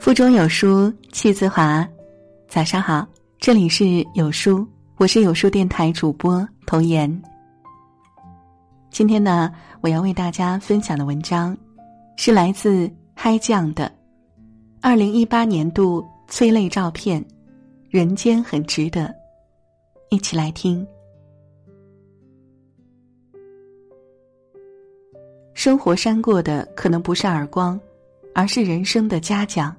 [0.00, 1.86] 腹中有书气自华，
[2.48, 3.06] 早上好，
[3.38, 3.84] 这里是
[4.14, 4.66] 有书，
[4.96, 7.22] 我是有书电台主播童言。
[8.90, 9.52] 今天呢，
[9.82, 11.54] 我要为大家分享的文章
[12.16, 13.92] 是来自嗨酱的
[14.80, 17.22] 二零一八年度催泪照片，
[17.90, 19.14] 人间很值得，
[20.08, 20.84] 一起来听。
[25.52, 27.78] 生活扇过的可能不是耳光，
[28.34, 29.76] 而是人生的嘉奖。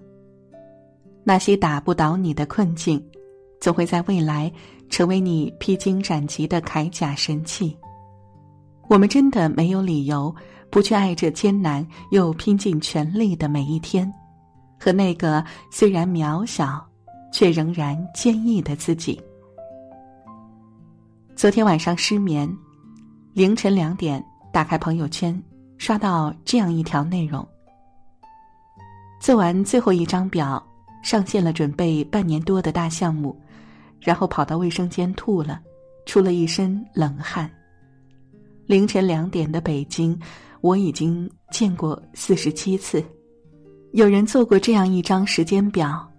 [1.23, 3.03] 那些打不倒你的困境，
[3.59, 4.51] 总会在未来
[4.89, 7.77] 成为你披荆斩棘的铠甲神器。
[8.87, 10.33] 我们真的没有理由
[10.69, 14.11] 不去爱这艰难又拼尽全力的每一天，
[14.79, 16.85] 和那个虽然渺小
[17.31, 19.21] 却仍然坚毅的自己。
[21.35, 22.51] 昨天晚上失眠，
[23.33, 25.41] 凌晨两点打开朋友圈，
[25.77, 27.47] 刷到这样一条内容：
[29.21, 30.61] 做完最后一张表。
[31.01, 33.39] 上线了准备半年多的大项目，
[33.99, 35.59] 然后跑到卫生间吐了，
[36.05, 37.49] 出了一身冷汗。
[38.67, 40.17] 凌晨两点的北京，
[40.61, 43.03] 我已经见过四十七次。
[43.93, 46.09] 有人做过这样一张时间表：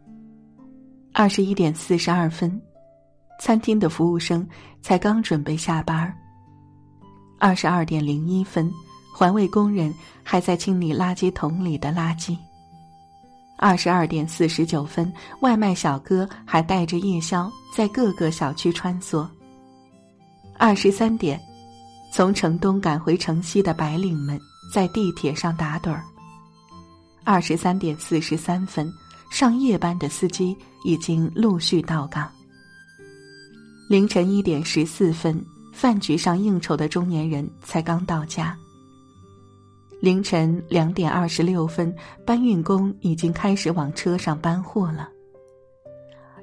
[1.14, 2.60] 二十一点四十二分，
[3.40, 4.46] 餐厅的服务生
[4.82, 6.12] 才刚准备下班；
[7.38, 8.70] 二十二点零一分，
[9.16, 12.36] 环卫工人还在清理垃圾桶里的垃圾。
[13.62, 15.10] 二十二点四十九分，
[15.40, 19.24] 外卖小哥还带着夜宵在各个小区穿梭。
[20.58, 21.40] 二十三点，
[22.12, 24.36] 从城东赶回城西的白领们
[24.74, 26.02] 在地铁上打盹儿。
[27.22, 28.92] 二十三点四十三分，
[29.30, 32.28] 上夜班的司机已经陆续到岗。
[33.88, 35.40] 凌晨一点十四分，
[35.72, 38.58] 饭局上应酬的中年人才刚到家。
[40.02, 41.94] 凌晨两点二十六分，
[42.26, 45.08] 搬运工已经开始往车上搬货了。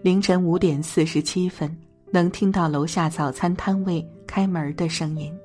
[0.02, 1.70] 凌晨五点四十七分，
[2.10, 5.38] 能听到楼下早餐摊位开门的声音。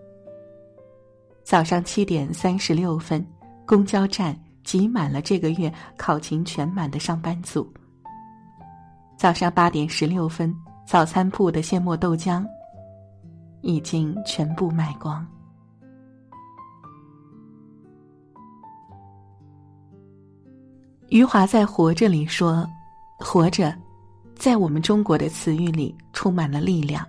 [1.43, 3.27] 早上七点三十六分，
[3.67, 7.69] 公交站挤满了这个月考勤全满的上班族。
[9.19, 10.55] 早上八点十六分，
[10.87, 12.47] 早餐铺的现磨豆浆
[13.61, 15.27] 已经全部卖光。
[21.15, 22.69] 余华在《活着》里说
[23.21, 23.73] ：“活着，
[24.35, 27.07] 在我们中国的词语里充满了力量。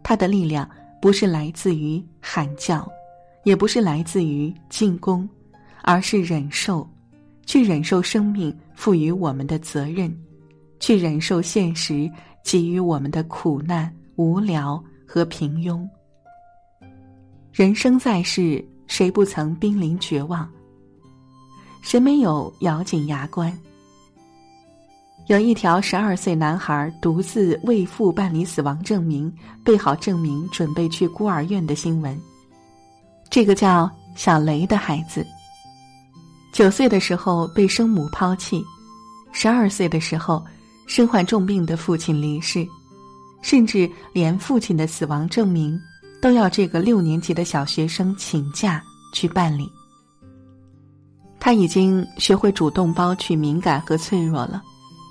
[0.00, 0.70] 它的力量
[1.00, 2.88] 不是来自于喊叫，
[3.42, 5.28] 也不是来自于进攻，
[5.82, 6.88] 而是忍受，
[7.44, 10.16] 去忍受生命赋予我们的责任，
[10.78, 12.08] 去忍受现实
[12.44, 15.84] 给予我们的苦难、无聊和平庸。
[17.52, 20.48] 人生在世，谁不曾濒临绝望？”
[21.82, 23.52] 谁没有咬紧牙关？
[25.26, 29.30] 有一条十二岁男孩独自为父办理死亡证明，
[29.64, 32.18] 备好证明准备去孤儿院的新闻。
[33.28, 35.26] 这个叫小雷的孩子，
[36.52, 38.64] 九岁的时候被生母抛弃，
[39.32, 40.42] 十二岁的时候
[40.86, 42.66] 身患重病的父亲离世，
[43.42, 45.78] 甚至连父亲的死亡证明
[46.20, 48.82] 都要这个六年级的小学生请假
[49.12, 49.70] 去办理。
[51.44, 54.62] 他已经学会主动剥去敏感和脆弱了，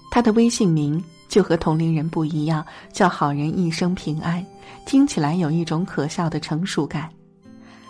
[0.09, 4.41] 他的微信名就和同龄人不一样，叫“好人一生平安”，
[4.87, 7.09] 听起来有一种可笑的成熟感。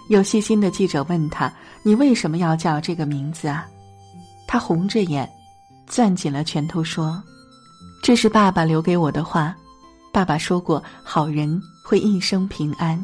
[0.10, 1.54] 有细心的记者问他
[1.86, 3.68] ：“你为什么要叫这个名字啊？”
[4.50, 5.30] 他红着眼，
[5.86, 7.22] 攥紧了拳头说
[8.02, 9.56] ：“这是爸爸留给我的话，
[10.12, 13.00] 爸爸说过，好人会一生平安。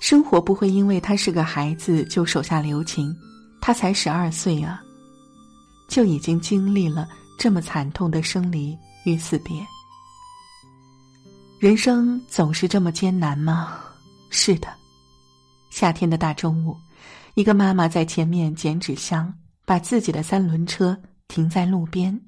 [0.00, 3.16] 生活不会因为他是个孩子就手下留情。”
[3.62, 4.82] 他才十二岁啊，
[5.88, 7.08] 就已经经历了
[7.38, 9.64] 这么惨痛的生离与死别。
[11.60, 13.78] 人生总是这么艰难吗？
[14.30, 14.66] 是的。
[15.70, 16.76] 夏天的大中午，
[17.34, 19.32] 一个妈妈在前面捡纸箱，
[19.64, 22.20] 把自己的三轮车停在路边，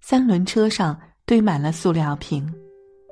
[0.00, 2.52] 三轮车上堆满了塑料瓶，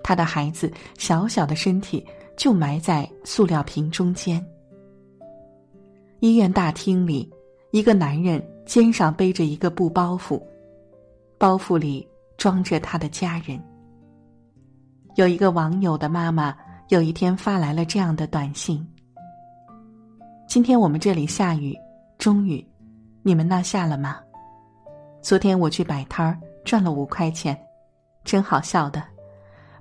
[0.03, 2.05] 她的孩子小小的身体
[2.37, 4.45] 就埋在塑料瓶中间。
[6.21, 7.31] 医院大厅里，
[7.71, 10.43] 一个男人肩上背着一个布包袱，
[11.39, 12.05] 包袱里
[12.37, 13.61] 装着他的家人。
[15.15, 16.57] 有一个网友的妈妈
[16.89, 18.85] 有一天发来了这样的短信
[20.49, 21.73] ：“今天我们这里下雨，
[22.19, 22.67] 中雨，
[23.23, 24.19] 你们那下了吗？
[25.23, 27.57] 昨天我去摆摊儿赚了五块钱，
[28.25, 29.01] 真好笑的，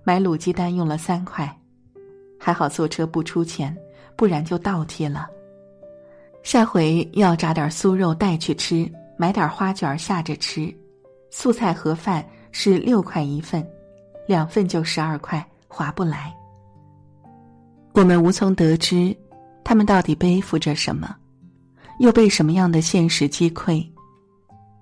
[0.04, 1.52] 买卤鸡蛋用了三块，
[2.40, 3.76] 还好坐车不出钱，
[4.16, 5.28] 不然就倒贴了。”
[6.48, 10.74] 下回要炸点酥肉带去吃，买点花卷下着吃，
[11.30, 13.68] 素菜盒饭是六块一份，
[14.26, 16.34] 两份就十二块，划不来。
[17.96, 19.14] 我们无从得知，
[19.62, 21.14] 他们到底背负着什么，
[22.00, 23.86] 又被什么样的现实击溃，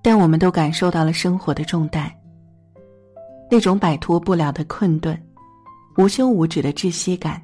[0.04, 2.14] 但我们都感受到了生活的重担，
[3.50, 5.20] 那种摆脱不了的困顿，
[5.98, 7.42] 无休无止的窒息感，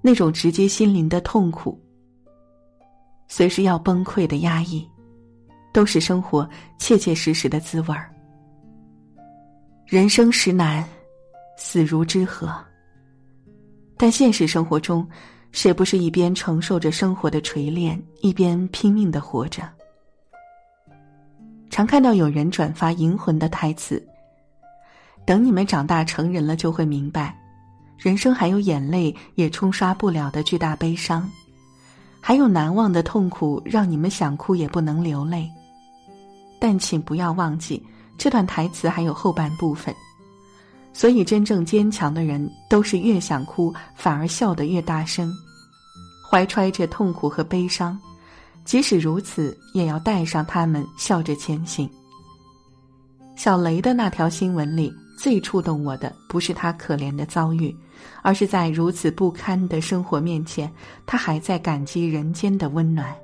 [0.00, 1.78] 那种直击心灵的痛苦，
[3.30, 4.86] 随时要崩溃的压抑。
[5.72, 6.48] 都是生活
[6.78, 8.10] 切切实实的滋味儿。
[9.86, 10.84] 人生实难，
[11.56, 12.52] 死如之何？
[13.96, 15.08] 但现实生活中，
[15.52, 19.62] 谁不是一边承受着生活的锤炼，一边拼命的活着？
[21.70, 24.04] 常看到有人转发《银魂》的台词
[25.24, 27.38] ：“等你们长大成人了，就会明白，
[27.96, 31.30] 人生还有眼泪也冲刷不了的巨大悲伤，
[32.20, 35.50] 还有难忘的痛苦，让你们想哭也不能流泪。”
[36.60, 37.82] 但请不要忘记，
[38.18, 39.94] 这段台词还有后半部分。
[40.92, 45.32] 所以，真正坚强的人都是越想哭，反而笑得越大声，
[46.28, 47.98] 怀揣着痛苦和悲伤，
[48.64, 51.88] 即使如此，也要带上他们，笑着前行。
[53.36, 57.76] 小雷的那条新闻里，最触动我的不是他可怜的遭遇，
[58.22, 60.72] 而是在如此不堪的生活面前，
[61.04, 63.14] 他还在感激人间的温暖。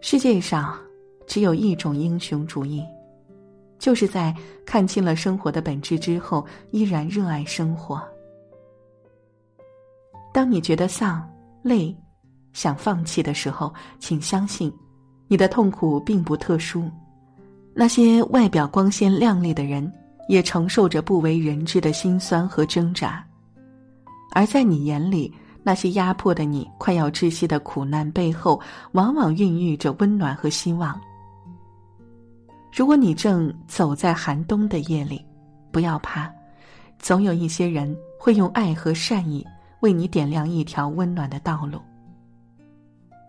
[0.00, 0.78] 世界上。
[1.26, 2.84] 只有一种英雄主义，
[3.78, 4.36] 就是在
[4.66, 7.98] 看清了生活的本质之后，依然热爱生活。
[10.34, 11.26] 当你觉得丧、
[11.62, 11.96] 累、
[12.52, 14.70] 想放弃的时候，请相信，
[15.26, 16.90] 你的痛苦并不特殊。
[17.74, 19.92] 那些外表光鲜亮丽的人，
[20.28, 23.24] 也承受着不为人知的辛酸和挣扎，
[24.32, 25.32] 而在你眼里。
[25.66, 28.60] 那些压迫的你快要窒息的苦难背后，
[28.92, 31.00] 往往孕育着温暖和希望。
[32.70, 35.24] 如果你正走在寒冬的夜里，
[35.72, 36.30] 不要怕，
[36.98, 39.42] 总有一些人会用爱和善意
[39.80, 41.80] 为你点亮一条温暖的道路。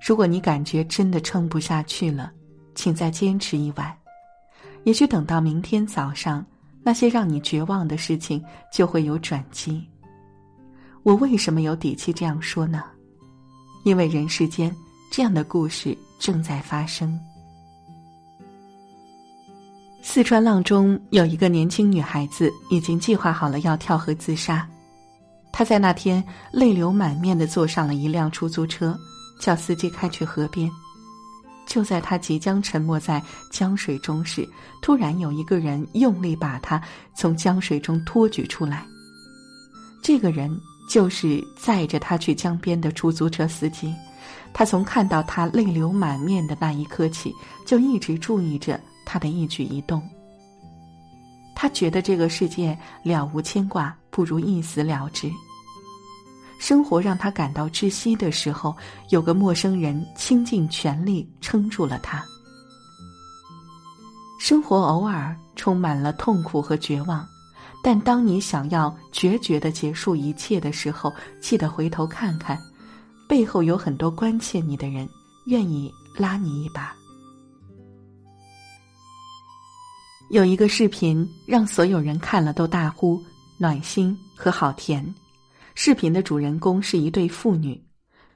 [0.05, 2.33] 如果你感觉真的撑不下去了，
[2.75, 3.95] 请再坚持一晚，
[4.85, 6.45] 也许等到明天早上，
[6.83, 9.83] 那些让你绝望的事情就会有转机。
[11.03, 12.83] 我为什么有底气这样说呢？
[13.83, 14.73] 因为人世间
[15.11, 17.19] 这样的故事正在发生。
[20.03, 24.67] 四川阆中有一个年轻女孩子，已经计划好了要跳河自杀。
[25.51, 28.95] 她在那天泪流满面的坐上了一辆出租车，
[29.39, 30.71] 叫司机开去河边。
[31.65, 33.21] 就在他即将沉没在
[33.51, 34.47] 江水中时，
[34.81, 36.81] 突然有一个人用力把他
[37.15, 38.85] 从江水中托举出来。
[40.01, 40.55] 这个人
[40.89, 43.93] 就是载着他去江边的出租车司机。
[44.53, 47.33] 他从看到他泪流满面的那一刻起，
[47.65, 48.79] 就一直注意着。
[49.07, 50.01] 他的一举一动，
[51.55, 55.31] 他觉得这个世界了无牵挂，不如一死了之。
[56.59, 58.75] 生活让他感到窒息的时候，
[59.09, 62.23] 有个陌生人倾尽全力撑住了他。
[64.39, 67.27] 生活偶尔充满了痛苦和绝望，
[67.83, 72.59] 但当你想要决绝的结束一切的时候，记得回头看看，
[73.27, 75.07] 背后有很多关切你的人，
[75.45, 76.95] 愿意拉你一把。
[80.29, 83.21] 有一个视频让所有人看了都大呼
[83.59, 85.13] 暖心和好甜。
[85.77, 87.79] 视频的主人公是一对父女，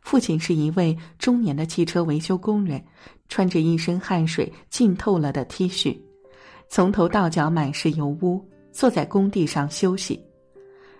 [0.02, 2.84] 父亲是一位中年的汽车维修工人，
[3.30, 5.98] 穿着一身汗水浸透了的 T 恤，
[6.68, 10.22] 从头到脚满是油污，坐在工地上休息。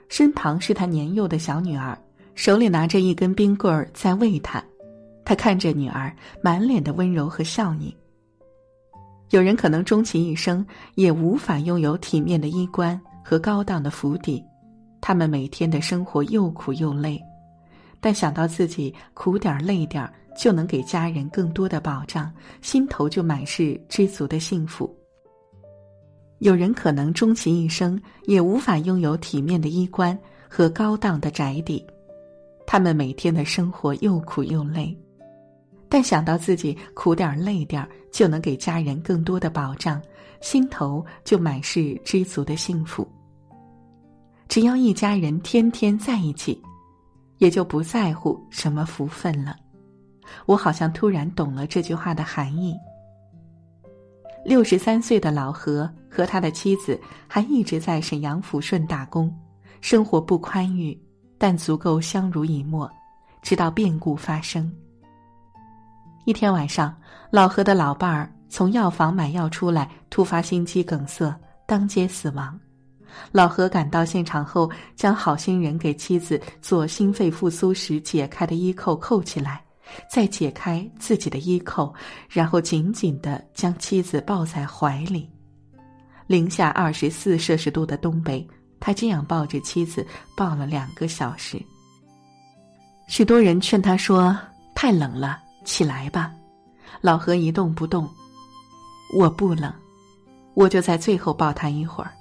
[0.08, 1.96] 身旁是他年幼的小女儿，
[2.36, 4.64] 手里拿着一根冰棍儿在喂他。
[5.26, 7.94] 他看着女儿，满脸的温柔和笑意。
[9.32, 10.66] 有人可能终其一生
[10.96, 14.42] 也无法拥有体面的衣冠和高档的府邸，
[15.02, 17.22] 他们每天的生活又苦又累，
[18.00, 24.94] 但想到自己苦点累点就能给家人更多的保障，心头就满是知足的幸福。
[26.40, 31.86] 有人可能终其一生也无法拥有体面的衣冠和高档的宅邸，
[32.66, 34.98] 他们每天的生活又苦又累。
[35.90, 40.02] 但想到自己苦点累点就能给家人更多的保障，
[40.40, 43.06] 心头就满是知足的幸福。
[44.50, 46.60] 只要一家人天天在一起，
[47.38, 49.56] 也就不在乎什么福分了。
[50.48, 52.76] 我好像突然懂了这句话的含义。
[54.44, 59.32] 六十三岁的老何和他的妻子还一直在沈阳抚顺打工，
[59.82, 61.00] 生活不宽裕，
[61.38, 62.90] 但足够相濡以沫，
[63.44, 64.72] 直到变故发生。
[66.26, 66.96] 一天晚上，
[67.30, 71.32] 老何的老伴儿从药房买药出来，突发心肌梗塞，
[71.68, 72.60] 当街死亡。
[73.32, 79.64] 老何赶到现场后，将好心人给妻子做心肺复苏时解开的衣扣扣起来，
[80.10, 81.94] 再解开自己的衣扣，
[82.30, 85.30] 然后紧紧的将妻子抱在怀里。
[86.28, 88.48] 零下二十四摄氏度的东北，
[88.80, 91.60] 他这样抱着妻子抱了两个小时。
[93.08, 94.38] 许多人劝他说
[94.76, 96.32] ：“太冷了，起来吧。”
[97.02, 98.08] 老何一动不动。
[99.18, 99.74] 我不冷，
[100.54, 102.12] 我就在最后抱他一会儿。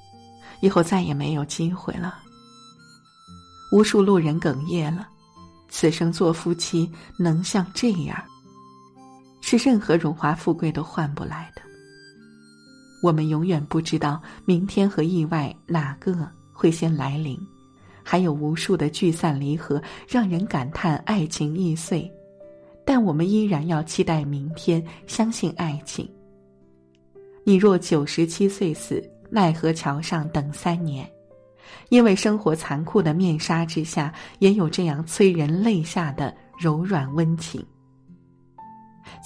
[0.61, 2.19] 以后再也没有机会了。
[3.71, 5.07] 无数路人哽咽了，
[5.69, 8.19] 此生做夫妻能像这样，
[9.41, 11.63] 是任何荣华富贵都换不来的。
[13.03, 17.39] 我们永远不知道明天和意外哪个会先来临，
[18.03, 22.11] 还有无数的聚散离合，让人感叹爱情易碎。
[22.87, 26.11] 但我们依然要期待明天，相信爱情。
[27.45, 29.07] 你若九十七岁死。
[29.31, 31.09] 奈何桥上等三年，
[31.89, 37.65] 因为生活残酷的面纱之下，也有这样催人泪下的柔软温情。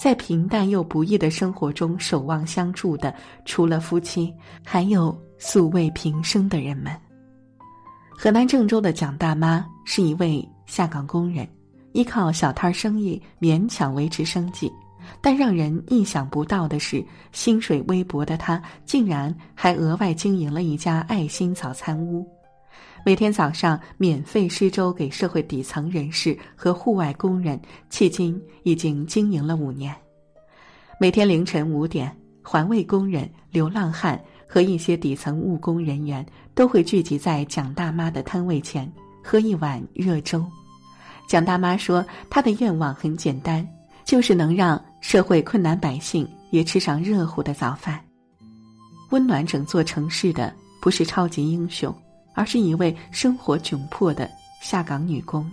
[0.01, 3.13] 在平淡又不易的生活中守望相助的，
[3.45, 4.33] 除了夫妻，
[4.63, 6.95] 还有素未平生的人们。
[8.09, 11.47] 河南郑州的蒋大妈是一位下岗工人，
[11.91, 14.71] 依靠小摊生意勉强维持生计。
[15.21, 22.27] 但让人意想不到的是，薪水微薄的他竟然还额外经营了一家爱心早餐屋，
[23.05, 27.59] 每天早上免费施粥给社会底层人士和户外工人，
[27.91, 29.95] 迄今已经经营了五年。
[30.99, 38.91] 每天凌晨五点，环卫工人、流浪汉和一些底层务工人员都会聚集在蒋大妈的摊位前，
[39.23, 40.45] 喝一碗热粥。
[41.27, 43.67] 蒋大妈说，她的愿望很简单。
[44.05, 48.01] 就是能让社会困难百姓也吃上热乎的早饭，
[49.11, 51.93] 温暖整座城市的不是超级英雄，
[52.33, 54.31] 而是一位生活窘迫的
[54.61, 55.45] 下岗女工。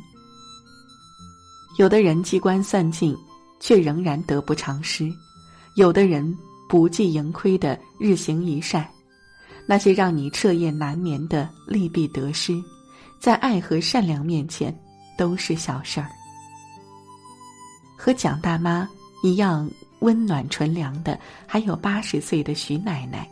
[1.78, 3.14] 有的人机关算尽，
[3.58, 5.10] 却仍然得不偿失；
[5.74, 6.34] 有的人
[6.68, 8.88] 不计盈亏的日行一善。
[9.66, 12.54] 那些让你彻夜难眠的利弊得失，
[13.18, 14.74] 在爱和善良面前
[15.18, 16.08] 都是小事儿。
[17.98, 18.88] 和蒋大妈
[19.22, 19.68] 一样
[20.00, 23.28] 温暖纯良的，还有八十岁的徐奶奶。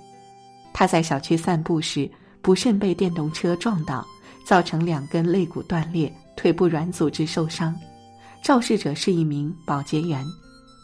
[0.73, 2.11] 她在小区散步时，
[2.43, 4.07] 不慎被电动车撞倒，
[4.45, 7.75] 造成两根肋骨断裂，腿部软组织受伤。
[8.43, 10.25] 肇事者是一名保洁员，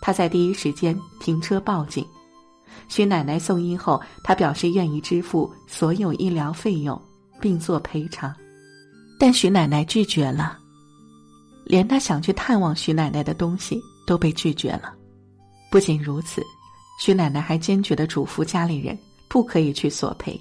[0.00, 2.04] 他在第一时间停车报警。
[2.88, 7.00] 徐奶奶送医后，她表示愿意支付所有医疗费用，
[7.40, 8.34] 并做赔偿，
[9.18, 10.58] 但徐奶奶拒绝了。
[11.64, 14.94] 连他想去探望徐奶奶的东西都被拒绝了。
[15.70, 16.42] 不仅如此，
[17.00, 18.96] 徐奶奶还坚决的嘱咐家里人
[19.28, 20.40] 不可以去索赔。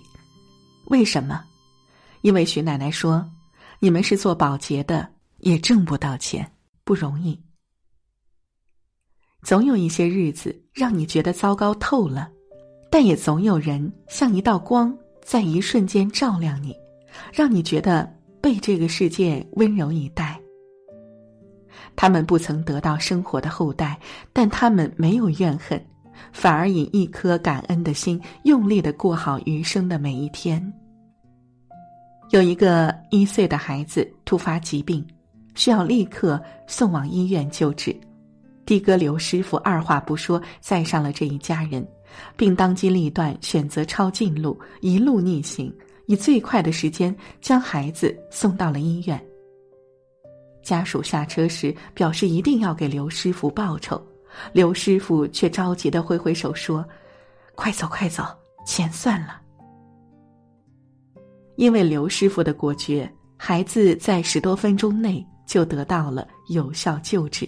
[0.85, 1.43] 为什么？
[2.21, 3.27] 因为徐奶奶说
[3.79, 6.49] ：“你们是做保洁的，也挣不到钱，
[6.83, 7.37] 不容易。
[9.41, 12.29] 总有一些日子让你觉得糟糕透了，
[12.89, 16.75] 但也总有人像一道光，在一瞬间照亮你，
[17.33, 18.09] 让你觉得
[18.41, 20.39] 被这个世界温柔以待。”
[21.95, 23.97] 他们不曾得到生活的后代，
[24.31, 25.83] 但他们没有怨恨，
[26.31, 30.73] 反而以一颗感恩的心，用力的过好余生的每一天。
[32.29, 35.05] 有一个一岁的孩子突发疾病，
[35.53, 37.95] 需要立刻送往医院救治。
[38.65, 41.85] 的哥刘师傅二话不说，载上了这一家人，
[42.35, 45.71] 并当机立断选择抄近路，一路逆行，
[46.07, 49.23] 以最快的时间将孩子送到了医院。
[50.63, 54.01] 家属下车时表示一定要给刘师傅报酬，
[54.51, 56.83] 刘师傅却着急的挥挥手说
[57.53, 58.23] ：“快走快走，
[58.65, 59.41] 钱算了。”
[61.57, 67.47] 因为刘师傅的果决，孩子在十多分钟内就得到了有效救治。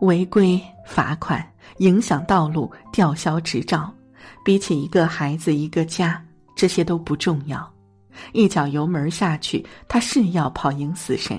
[0.00, 1.44] 违规罚款、
[1.78, 3.92] 影响道路、吊销执照，
[4.44, 6.22] 比起一个孩子一个家，
[6.54, 7.70] 这些都不重要。
[8.32, 11.38] 一脚油门下去，他是要跑赢死神。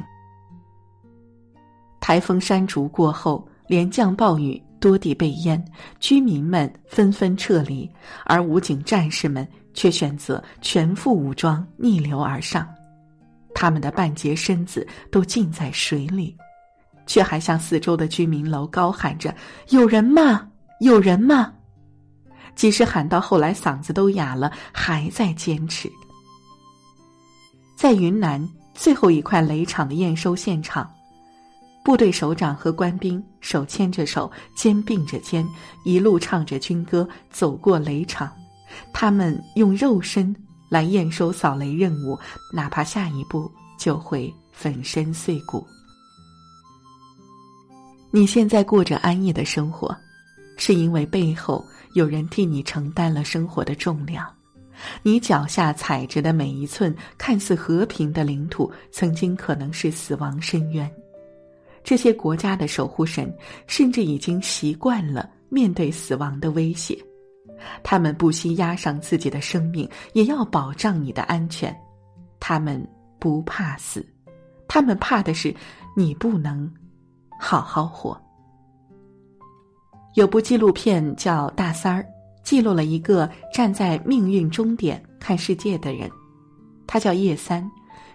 [2.07, 5.61] 台风山竹过后，连降暴雨，多地被淹，
[5.99, 7.91] 居民们纷纷撤离，
[8.23, 12.65] 而武警战士们却选择全副武装逆流而上，
[13.53, 16.33] 他们的半截身子都浸在水里，
[17.05, 19.35] 却还向四周的居民楼高喊着
[19.67, 20.47] ：“有人吗？
[20.79, 21.51] 有人吗？”
[22.55, 25.91] 即使喊到后来嗓子都哑了，还在坚持。
[27.75, 28.41] 在云南
[28.73, 30.89] 最后一块雷场的验收现场。
[31.87, 35.47] 部队首长和官兵手牵着手，肩并着肩，
[35.85, 38.29] 一路唱着军歌走过雷场。
[38.91, 40.35] 他们用肉身
[40.67, 42.19] 来验收扫雷任务，
[42.51, 45.65] 哪怕下一步就会粉身碎骨。
[48.11, 49.95] 你现在过着安逸的生活，
[50.57, 54.27] 是因为背后有人替你承担了生活的重量。
[55.03, 60.91] 你脚下踩着的每一寸看似和平的领土，曾经可能是死亡深渊。
[61.87, 63.33] 这些国家的守护神
[63.65, 67.01] 甚至已经习惯了面对死亡的威胁，
[67.81, 71.73] 他们不惜押上自己的生命，也要保障你的安全。
[72.41, 72.85] 他们
[73.19, 74.05] 不怕死，
[74.67, 75.55] 他们怕的是
[75.95, 76.69] 你不能
[77.39, 78.21] 好好活。
[80.15, 82.01] 有部纪录片叫《大三儿》。
[82.43, 86.11] 记录了一个站在命运终点看世界的人，
[86.85, 87.65] 他叫叶三，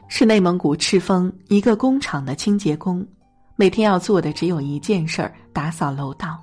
[0.08, 3.06] 是内蒙古赤峰一个工厂的清洁工，
[3.54, 6.38] 每天要做的只有一件事儿：打扫楼道。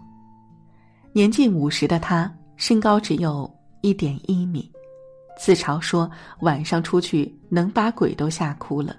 [1.11, 3.49] 年近五十的他，身高只有
[3.81, 4.71] 一点一米，
[5.37, 6.09] 自嘲说
[6.41, 8.95] 晚上出去能把鬼都吓哭了。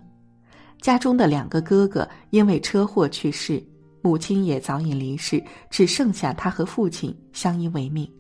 [0.81, 3.63] 家中的两个哥哥因为车祸去世，
[4.03, 8.11] 母亲也早已离世，只剩下他和父亲相依为命。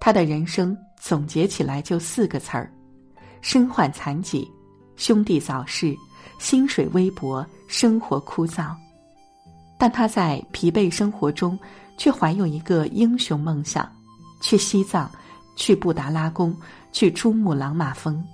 [0.00, 2.72] 他的人生总结起来就四个词儿：
[3.42, 4.50] 身患残疾，
[4.96, 5.94] 兄弟早逝，
[6.38, 8.74] 薪水微薄，生活枯燥。
[9.78, 11.58] 但他在疲惫生活中，
[11.96, 13.90] 却怀有一个英雄梦想：
[14.40, 15.10] 去西藏，
[15.54, 16.56] 去布达拉宫，
[16.92, 18.24] 去珠穆朗玛峰。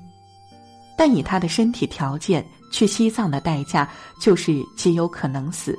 [0.96, 3.88] 但以他的身体条件，去西藏的代价
[4.20, 5.76] 就是极有可能死。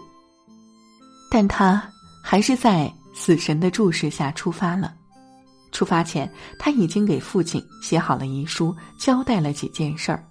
[1.32, 1.82] 但他
[2.22, 4.93] 还是在死神的注视下出发了。
[5.72, 10.24] 出发前，他已经给父亲写好了遗书，交代了几件事儿。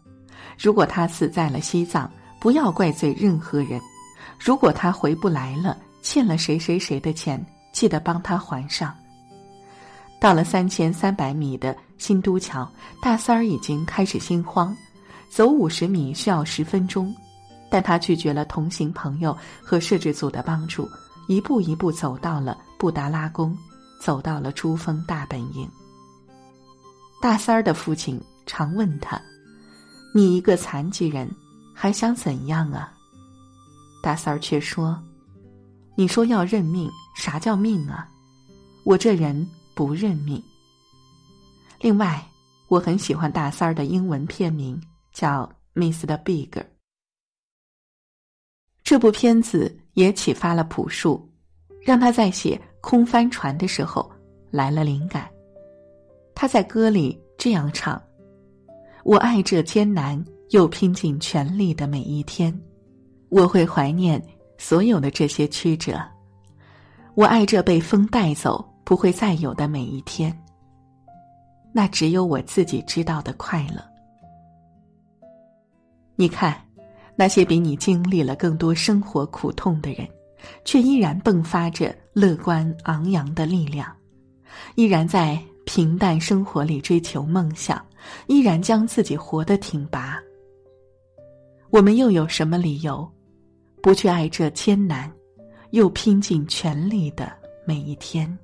[0.59, 2.11] 如果他死在了西藏，
[2.41, 3.81] 不要怪罪任何人；
[4.45, 8.93] 如果他回不来了，欠了谁谁谁的钱，记得帮他还上。
[10.21, 12.69] 到了三千三百米的新都桥，
[13.01, 14.77] 大三儿已经开始心慌，
[15.31, 17.15] 走五十米需要十分钟，
[17.71, 20.89] 但他拒绝了同行朋友和摄制组的帮助，
[21.29, 23.57] 一步一步走到了布达拉宫。
[24.03, 25.71] 走到了珠峰大本营。
[27.21, 29.17] 大三儿的父亲常问他
[30.13, 31.31] ：“你一个残疾人，
[31.73, 32.93] 还想怎样啊？”
[34.03, 35.01] 大三儿却说
[35.97, 38.07] ：“你说要认命，啥叫命啊？
[38.85, 40.43] 我这人不认命。”
[41.81, 42.23] 另外，
[42.69, 44.79] 我很喜欢大三儿的英文片名
[45.13, 45.49] 叫
[45.81, 46.17] 《Mr.
[46.19, 46.51] Big》。
[48.83, 51.27] 这部片子也启发了朴树，
[51.81, 52.61] 让他在写。
[52.83, 54.11] 空帆船的时候，
[54.51, 55.31] 来了灵感。
[56.35, 58.03] 他在歌里这样唱
[59.07, 62.53] ：“我爱这艰难又拼尽全力的每一天，
[63.33, 64.23] 我会怀念
[64.59, 65.99] 所有的这些曲折。
[67.15, 70.39] 我爱这被风带走不会再有的每一天。
[71.73, 73.83] 那只有我自己知道的快乐。
[76.15, 76.63] 你看，
[77.17, 80.07] 那些比你经历了更多生活苦痛的人。”
[80.65, 83.87] 却依然迸发着乐观昂扬的力量，
[84.75, 87.81] 依然在平淡生活里追求梦想，
[88.27, 90.21] 依然将自己活得挺拔。
[91.71, 93.09] 我们又有什么理由，
[93.83, 95.11] 不去爱这艰难，
[95.71, 97.33] 又拼尽全力的
[97.67, 98.39] 每一天？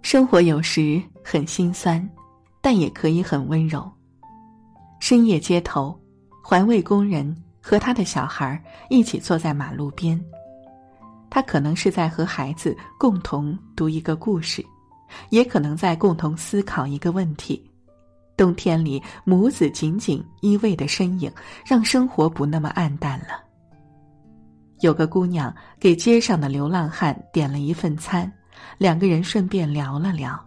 [0.00, 2.08] 生活有时很心酸，
[2.62, 3.86] 但也可以很温柔。
[5.00, 5.98] 深夜街头，
[6.42, 7.36] 环卫工人。
[7.60, 10.18] 和他的小孩一起坐在马路边，
[11.28, 14.64] 他可能是在和孩子共同读一个故事，
[15.28, 17.62] 也可能在共同思考一个问题。
[18.38, 21.30] 冬天里，母子紧紧依偎的身影，
[21.66, 23.44] 让生活不那么暗淡了。
[24.80, 28.32] 有个姑娘给街上的流浪汉点了一份餐，
[28.78, 30.38] 两个人顺便聊了聊。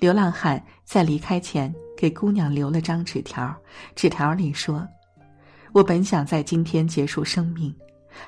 [0.00, 3.56] 流浪汉在离开前给姑娘留了张纸条，
[3.94, 4.86] 纸条里说。
[5.72, 7.72] 我本想在今天结束生命，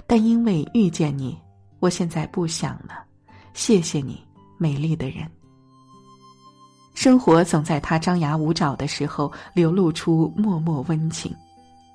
[0.07, 1.37] 但因为遇见你，
[1.81, 3.05] 我现在不想了。
[3.55, 4.25] 谢谢你，
[4.57, 5.29] 美丽的人。
[7.01, 11.33] 生活总在他张牙舞爪的时候流露出脉脉温情，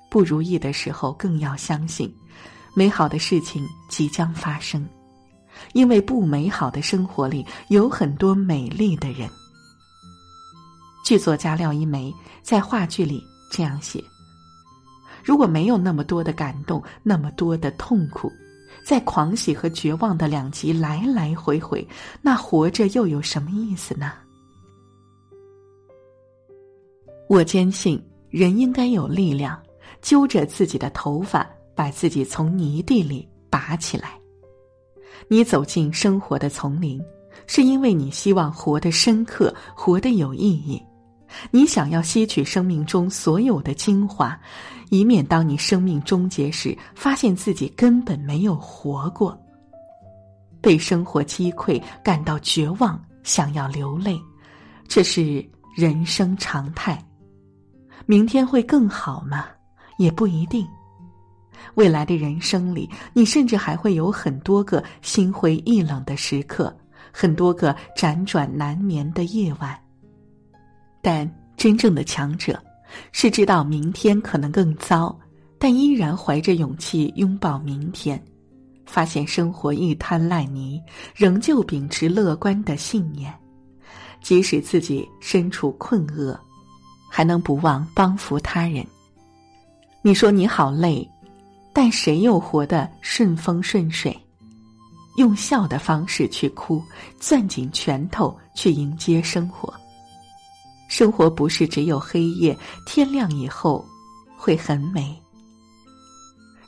[0.08, 2.10] 不如意的时候更要相信，
[2.74, 4.88] 美好的事情即将发生，
[5.74, 9.28] 因为不美好的生活里有很多美丽的人。
[11.04, 14.02] 剧作家廖一梅在话剧里这样写。
[15.22, 18.32] 如果没有那么多的感动，那么多的痛苦，
[18.86, 21.86] 在狂喜和绝望的两极来来回回，
[22.22, 24.10] 那活着又有什么意思呢？
[27.26, 29.60] 我坚信，人应该有力量，
[30.02, 34.10] 揪着自己的头发，把自己从泥地里拔起来。
[35.28, 37.02] 你走进生活的丛林，
[37.46, 40.80] 是因为你希望活得深刻，活得有意义。
[41.50, 44.38] 你想要吸取生命中所有的精华，
[44.90, 49.36] 以免当你生命终结时，发现自己根本没有活过。
[50.60, 54.20] 被生活击溃，感到绝望，想要流泪，
[54.86, 57.02] 这是人生常态。
[58.06, 59.46] 明天会更好吗？
[59.98, 60.66] 也不一定。
[61.74, 66.74] 未来的人生里，你甚至还会有很多个心灰意冷的时刻，
[67.12, 69.78] 很多个辗转难眠的夜晚。
[71.00, 72.60] 但真正的强者，
[73.12, 75.16] 是知道明天可能更糟，
[75.58, 78.22] 但依然怀着勇气拥抱明天，
[78.84, 80.80] 发现生活一滩烂泥，
[81.14, 83.32] 仍旧秉持乐观的信念，
[84.20, 86.38] 即使自己身处困厄，
[87.16, 88.84] 还能不忘帮扶他人。
[90.02, 91.08] 你说你好累。
[91.76, 94.16] 但谁又活得顺风顺水？
[95.16, 96.80] 用笑的方式去哭，
[97.18, 99.74] 攥紧拳头去迎接生活。
[100.88, 103.84] 生活不是只有黑夜，天亮以后
[104.36, 105.20] 会很美。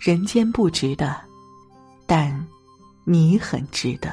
[0.00, 1.16] 人间不值得，
[2.04, 2.44] 但
[3.04, 4.12] 你很值得。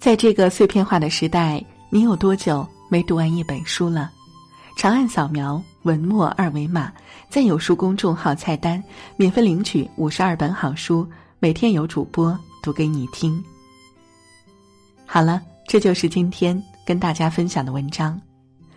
[0.00, 4.10] 在这个碎片化的时代，你有多久没读完一本书了？
[4.74, 6.90] 长按扫描文末二维码，
[7.28, 8.82] 在有书公众号菜单
[9.16, 11.06] 免费领取五十二本好书，
[11.38, 13.44] 每天有主播读给你听。
[15.04, 18.18] 好了，这就是今天跟大家分享的文章，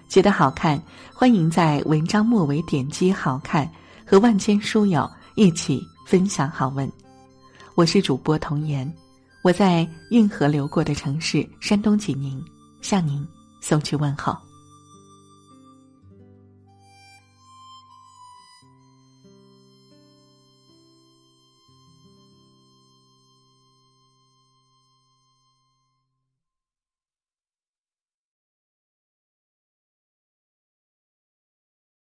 [0.10, 0.78] 觉得好看，
[1.14, 3.66] 欢迎在文章末尾点击“好看”，
[4.06, 6.92] 和万千书友一起分享好文。
[7.76, 8.94] 我是主播童言，
[9.43, 12.41] 我在运河流过的城市山东济宁
[12.82, 13.27] 向您
[13.60, 14.34] 送去问候。